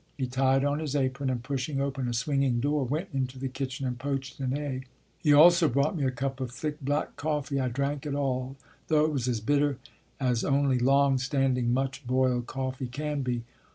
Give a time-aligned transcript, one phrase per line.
[0.17, 3.85] He tied on his apron and pushing open a swinging door, went into the kitchen
[3.85, 4.87] and poached an egg.
[5.19, 7.59] He also brought me a cup of thick black coffee.
[7.59, 8.55] I drank it all,
[8.87, 9.77] though it was as bitter
[10.19, 13.43] as only long standing, much boiled coffee can be.